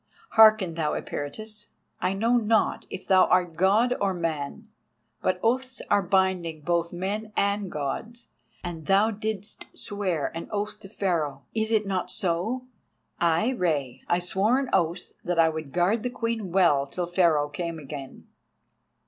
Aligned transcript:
Hearken, 0.31 0.73
thou 0.73 0.93
Eperitus, 0.95 1.67
I 1.99 2.13
know 2.13 2.35
not 2.37 2.87
if 2.89 3.05
thou 3.07 3.25
art 3.25 3.55
God 3.55 3.95
or 4.01 4.15
man, 4.15 4.67
but 5.21 5.39
oaths 5.43 5.79
are 5.91 6.01
binding 6.01 6.61
both 6.61 6.91
on 6.91 6.99
men 6.99 7.31
and 7.37 7.71
Gods, 7.71 8.25
and 8.63 8.87
thou 8.87 9.11
didst 9.11 9.67
swear 9.77 10.35
an 10.35 10.47
oath 10.49 10.79
to 10.79 10.89
Pharaoh—is 10.89 11.71
it 11.71 11.85
not 11.85 12.09
so?" 12.09 12.65
"Ay, 13.19 13.51
Rei. 13.51 14.01
I 14.07 14.17
swore 14.17 14.57
an 14.57 14.69
oath 14.73 15.13
that 15.23 15.37
I 15.37 15.49
would 15.49 15.71
guard 15.71 16.01
the 16.01 16.09
Queen 16.09 16.51
well 16.51 16.87
till 16.87 17.05
Pharaoh 17.05 17.47
came 17.49 17.77
again." 17.77 18.25